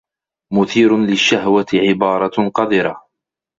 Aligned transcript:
مثير 0.53 0.97
للشّهوة 0.97 1.65
عبارة 1.73 2.49
قذرة. 2.49 3.07